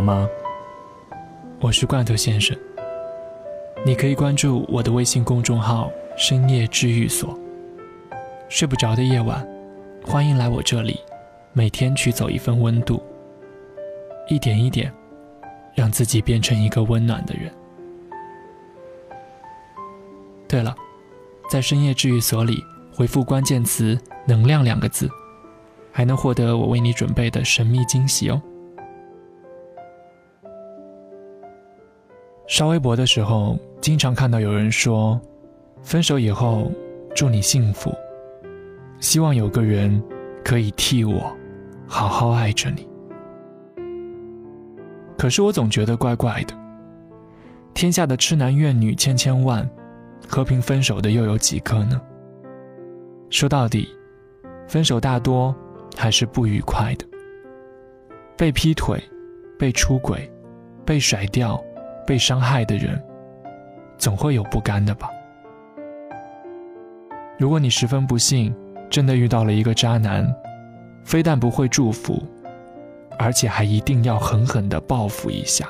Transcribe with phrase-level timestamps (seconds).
[0.00, 0.26] 好吗？
[1.60, 2.56] 我是罐头先生。
[3.84, 7.38] 你可以关注我的微信公众号“深夜治愈所”。
[8.48, 9.46] 睡不着的夜晚，
[10.02, 10.98] 欢迎来我这里，
[11.52, 13.02] 每天取走一份温度，
[14.30, 14.90] 一点一点，
[15.74, 17.52] 让自己变成一个温暖的人。
[20.48, 20.74] 对了，
[21.50, 25.10] 在深夜治愈所里回复关键词“能量”两个字，
[25.92, 28.40] 还能获得我为你准备的神秘惊喜哦。
[32.50, 35.20] 刷微博的时候，经常看到有人说
[35.84, 36.68] ：“分手以后，
[37.14, 37.94] 祝你幸福，
[38.98, 40.02] 希望有个人
[40.44, 41.32] 可以替我
[41.86, 42.88] 好好爱着你。”
[45.16, 46.54] 可是我总觉得怪怪的。
[47.72, 49.64] 天下的痴男怨女千千万，
[50.26, 52.02] 和平分手的又有几个呢？
[53.30, 53.88] 说到底，
[54.66, 55.54] 分手大多
[55.96, 57.06] 还是不愉快的。
[58.36, 59.00] 被劈腿、
[59.56, 60.28] 被出轨、
[60.84, 61.62] 被甩掉。
[62.10, 63.00] 被伤害的人，
[63.96, 65.08] 总会有不甘的吧？
[67.38, 68.52] 如果你十分不幸，
[68.90, 70.28] 真的遇到了一个渣男，
[71.04, 72.20] 非但不会祝福，
[73.16, 75.68] 而且还一定要狠狠的报复一下。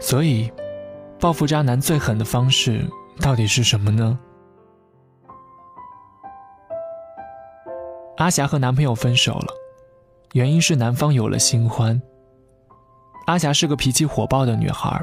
[0.00, 0.50] 所以，
[1.20, 2.80] 报复渣男最狠的方式
[3.20, 4.18] 到底是什么呢？
[8.16, 9.48] 阿霞和男朋友分手了，
[10.32, 12.00] 原因是男方有了新欢。
[13.26, 15.00] 阿霞是个脾气火爆的女孩，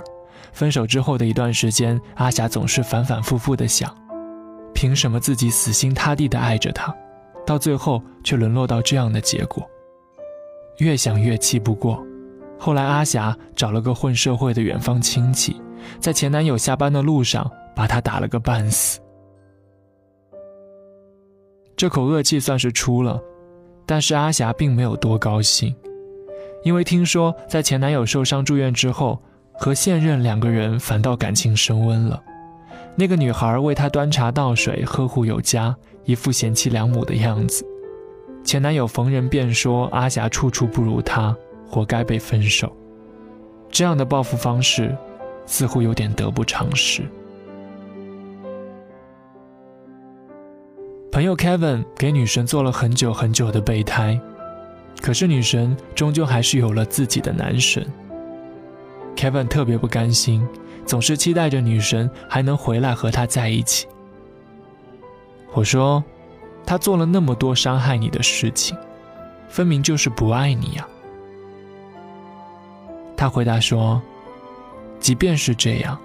[0.53, 3.95] 分手之后的一段时间，阿霞总是反反复复的想，
[4.73, 6.95] 凭什么自己死心塌地的爱着他，
[7.45, 9.67] 到最后却沦落到这样的结果？
[10.77, 12.03] 越想越气不过，
[12.59, 15.59] 后来阿霞找了个混社会的远方亲戚，
[15.99, 18.99] 在前男友下班的路上把他打了个半死。
[21.75, 23.19] 这口恶气算是出了，
[23.87, 25.75] 但是阿霞并没有多高兴。
[26.63, 29.19] 因为听说在前男友受伤住院之后，
[29.53, 32.21] 和现任两个人反倒感情升温了。
[32.95, 37.65] 那个女孩为他端茶倒水，呵护有加，一副贤妻良母的样子。
[38.43, 41.35] 前男友逢人便说阿霞处处不如他，
[41.67, 42.75] 活该被分手。
[43.69, 44.95] 这样的报复方式，
[45.45, 47.03] 似乎有点得不偿失。
[51.11, 54.19] 朋友 Kevin 给女神做了很久很久的备胎。
[54.99, 57.85] 可是女神终究还是有了自己的男神。
[59.15, 60.47] Kevin 特别不甘心，
[60.85, 63.87] 总是期待着女神还能回来和他在一起。
[65.53, 66.03] 我说，
[66.65, 68.75] 他做了那么多伤害你的事情，
[69.49, 70.87] 分明就是不爱你呀。
[73.17, 74.01] 他回答说，
[74.99, 75.99] 即便是这样，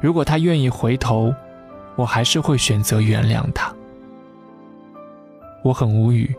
[0.00, 1.32] 如果他愿意回头，
[1.96, 3.72] 我还是会选择原谅他。
[5.62, 6.34] 我很无语。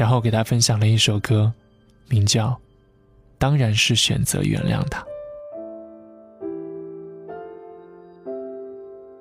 [0.00, 1.52] 然后给他分享了一首歌，
[2.08, 2.48] 名叫
[3.36, 5.02] 《当然是选择原谅他》。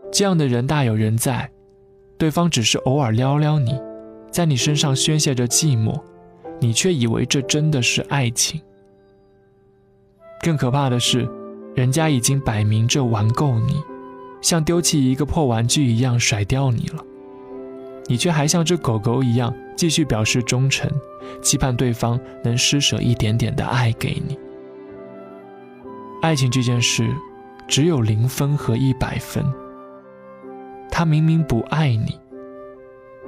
[0.09, 1.51] 这样的人大有人在，
[2.18, 3.78] 对方只是偶尔撩撩你，
[4.31, 6.01] 在你身上宣泄着寂寞，
[6.62, 8.62] 你却以为这真的是爱情。
[10.41, 11.28] 更可怕的是，
[11.75, 13.84] 人家已经摆明着玩够你，
[14.41, 17.03] 像丢弃一个破玩具一样甩掉你了。
[18.07, 20.91] 你却还像只狗狗一样继续表示忠诚，
[21.41, 24.38] 期盼对方能施舍一点点的爱给你。
[26.22, 27.09] 爱情这件事，
[27.66, 29.41] 只有零分和一百分。
[30.91, 32.19] 他明明不爱你，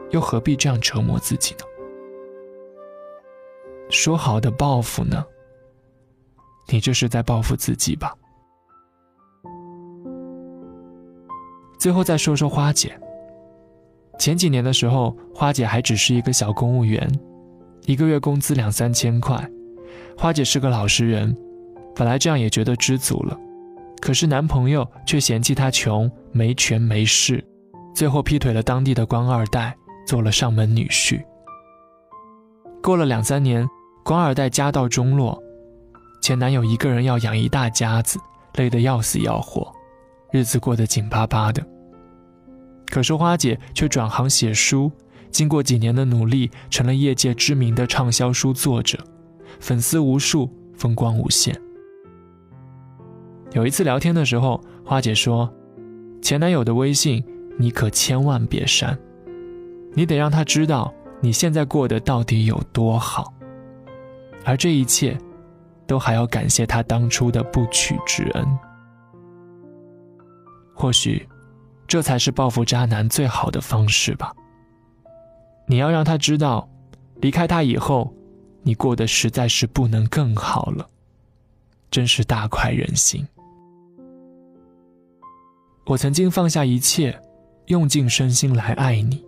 [0.09, 1.63] 又何必这样折磨自己呢？
[3.89, 5.23] 说好的报复呢？
[6.67, 8.13] 你这是在报复自己吧？
[11.79, 12.99] 最后再说说花姐。
[14.21, 17.11] 前几年的时候，花姐还只是一个小公务员，
[17.87, 19.35] 一个月工资两三千块。
[20.15, 21.35] 花姐是个老实人，
[21.95, 23.35] 本来这样也觉得知足了。
[23.99, 27.43] 可是男朋友却嫌弃她穷、没权没势，
[27.95, 29.75] 最后劈腿了当地的官二代，
[30.05, 31.19] 做了上门女婿。
[32.83, 33.67] 过了两三年，
[34.03, 35.41] 官二代家道中落，
[36.21, 38.19] 前男友一个人要养一大家子，
[38.53, 39.73] 累得要死要活，
[40.31, 41.70] 日子过得紧巴巴的。
[42.91, 44.91] 可是花姐却转行写书，
[45.31, 48.99] 经过几年的努力，成了业界知名的畅销书作者，
[49.61, 51.57] 粉丝无数，风光无限。
[53.53, 55.49] 有一次聊天的时候，花姐说
[56.21, 57.23] ：“前男友的微信
[57.57, 58.99] 你可千万别删，
[59.93, 63.33] 你得让他知道你现在过得到底有多好，
[64.43, 65.17] 而这一切，
[65.87, 68.45] 都还要感谢他当初的不娶之恩。
[70.75, 71.25] 或许。”
[71.91, 74.33] 这才是报复渣男最好的方式吧。
[75.65, 76.69] 你要让他知道，
[77.15, 78.13] 离开他以后，
[78.63, 80.89] 你过得实在是不能更好了，
[81.89, 83.27] 真是大快人心。
[85.85, 87.21] 我曾经放下一切，
[87.65, 89.21] 用尽身心来爱你，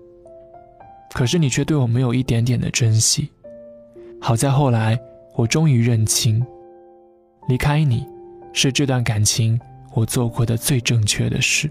[1.11, 3.29] 可是你却对我没有一点点的珍惜。
[4.21, 4.97] 好在后来，
[5.35, 6.41] 我终于认清，
[7.49, 8.07] 离开你，
[8.53, 9.59] 是这段感情
[9.93, 11.69] 我做过的最正确的事。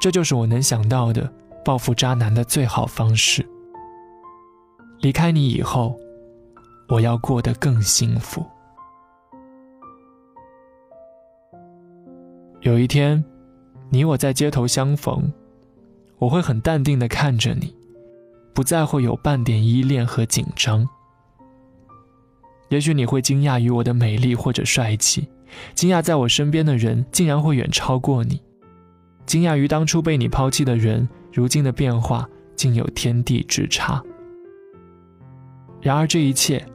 [0.00, 1.30] 这就是我能想到的
[1.62, 3.46] 报复渣男的最好方式。
[5.00, 5.94] 离开你以后，
[6.88, 8.44] 我要过得更幸福。
[12.62, 13.22] 有一天，
[13.90, 15.30] 你我在街头相逢，
[16.18, 17.74] 我会很淡定的看着你，
[18.54, 20.88] 不再会有半点依恋和紧张。
[22.70, 25.28] 也许你会惊讶于我的美丽或者帅气，
[25.74, 28.40] 惊讶在我身边的人竟然会远超过你，
[29.30, 34.02] 惊讶于当初被你抛弃的人，如今的变化竟有天地之差。
[35.80, 36.66] 然而这一切，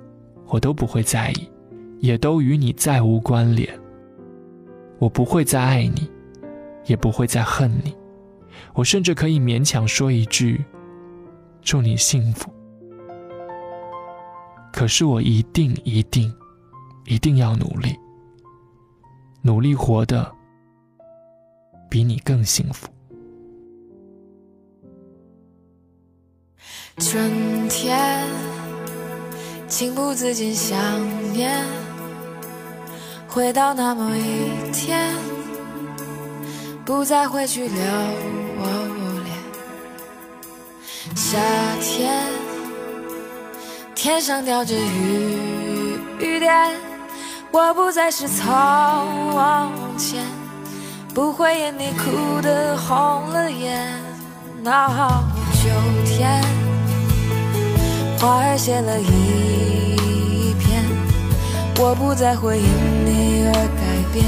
[0.47, 1.51] 我都不会在意，
[1.99, 3.77] 也都与你再无关联。
[4.99, 6.09] 我不会再爱你，
[6.85, 7.93] 也不会再恨你，
[8.73, 10.63] 我甚至可以勉强说一句
[11.61, 12.49] ：“祝你幸福。”
[14.71, 16.33] 可是我一定、一定、
[17.03, 17.93] 一定要努力，
[19.41, 20.33] 努力活得
[21.95, 22.89] 比你更幸福。
[26.97, 28.21] 春天，
[29.69, 30.77] 情不自禁想
[31.31, 31.63] 念。
[33.29, 35.15] 回到那么一天，
[36.83, 37.77] 不再回去留
[39.23, 39.37] 恋。
[41.15, 41.39] 夏
[41.79, 42.27] 天，
[43.95, 46.75] 天上掉着雨点，
[47.53, 50.25] 我不再是从前，
[51.15, 53.89] 不会因你哭得红了眼。
[54.61, 55.23] 那好
[55.53, 55.69] 秋
[56.03, 56.43] 天，
[58.19, 60.83] 花儿谢了一片，
[61.79, 62.65] 我不再会因
[63.05, 63.45] 你。
[63.47, 64.25] 而改变，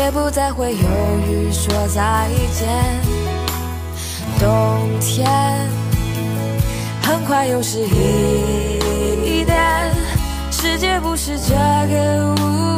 [0.00, 0.78] 也不再会犹
[1.28, 2.66] 豫说再见。
[4.38, 5.28] 冬天
[7.02, 9.92] 很快又是一年，
[10.50, 11.54] 世界不是这
[11.90, 12.75] 个无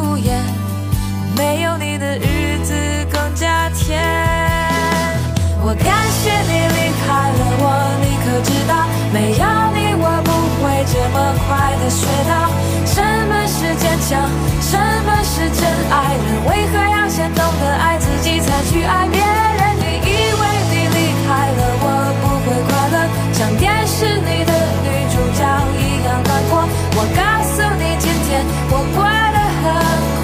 [14.08, 14.24] 是坚强。
[14.62, 14.72] 什
[15.04, 16.24] 么是真爱人？
[16.48, 19.76] 为何要先懂得爱自己，才去爱别人？
[19.76, 21.86] 你以为你离开了我
[22.22, 22.96] 不会快乐，
[23.34, 24.52] 像电视里的
[24.82, 25.44] 女主角
[25.76, 26.52] 一样难过。
[26.96, 28.28] 我告诉你，今天
[28.70, 29.64] 我过得很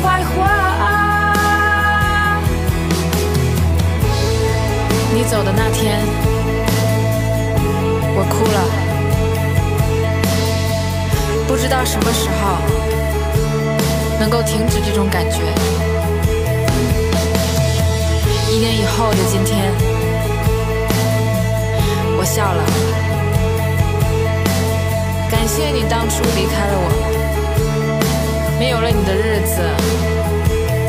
[0.00, 0.32] 快活。
[5.14, 6.00] 你走的那天，
[8.16, 8.58] 我哭了，
[11.46, 12.93] 不知道什么时候。
[14.24, 15.36] 能够停止这种感觉。
[18.50, 19.70] 一年以后的今天，
[22.16, 22.64] 我笑了。
[25.30, 26.88] 感谢你当初离开了我，
[28.58, 29.60] 没有了你的日子，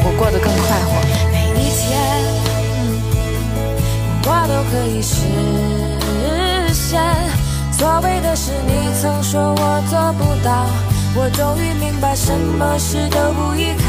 [0.05, 0.95] 我过得更快活。
[1.33, 1.91] 每一天，
[4.23, 5.13] 我都可以实
[6.73, 7.03] 现。
[7.73, 10.84] 所谓的事，你曾说我做不到。
[11.17, 13.84] 我终于明白，什么事都不依靠。